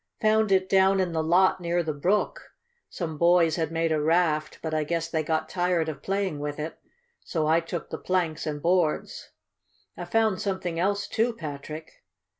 [0.19, 2.53] "Found it down in the lot near the brook.
[2.89, 6.57] Some boys had made a raft, but I guess they got tired of playing with
[6.57, 6.79] it,
[7.23, 9.29] so I took the planks and boards.
[9.95, 12.03] I found something else, too, Patrick!"